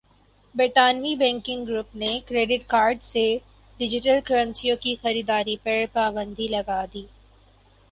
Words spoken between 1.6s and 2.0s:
group